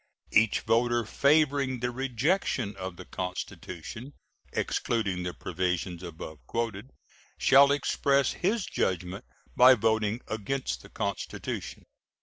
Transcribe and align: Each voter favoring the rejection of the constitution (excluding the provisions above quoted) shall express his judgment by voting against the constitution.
Each 0.31 0.61
voter 0.61 1.05
favoring 1.05 1.79
the 1.79 1.91
rejection 1.91 2.75
of 2.75 2.97
the 2.97 3.05
constitution 3.05 4.13
(excluding 4.51 5.21
the 5.21 5.31
provisions 5.35 6.01
above 6.01 6.39
quoted) 6.47 6.89
shall 7.37 7.71
express 7.71 8.31
his 8.31 8.65
judgment 8.65 9.25
by 9.55 9.75
voting 9.75 10.21
against 10.27 10.81
the 10.81 10.89
constitution. 10.89 11.83